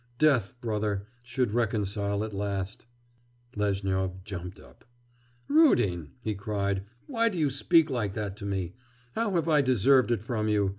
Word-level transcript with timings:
Death, 0.17 0.59
brother, 0.61 1.05
should 1.21 1.53
reconcile 1.53 2.23
at 2.23 2.33
last...' 2.33 2.87
Lezhnyov 3.55 4.23
jumped 4.23 4.59
up. 4.59 4.83
'Rudin!' 5.47 6.09
he 6.23 6.33
cried, 6.33 6.83
'why 7.05 7.29
do 7.29 7.37
you 7.37 7.51
speak 7.51 7.91
like 7.91 8.13
that 8.13 8.35
to 8.37 8.45
me? 8.47 8.73
How 9.13 9.29
have 9.35 9.47
I 9.47 9.61
deserved 9.61 10.09
it 10.09 10.23
from 10.23 10.47
you? 10.49 10.69